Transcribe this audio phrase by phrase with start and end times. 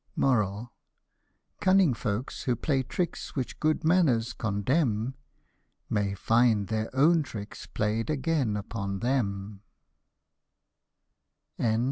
[1.59, 5.13] Cunning folks who play tricks which good manners condemn,
[5.91, 9.61] Often find their own tricks play'd upon them
[11.59, 11.79] again.